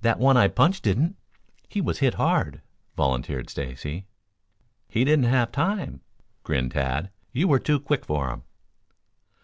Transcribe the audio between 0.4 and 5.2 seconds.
punched didn't. He was hit hard," volunteered Stacy. "He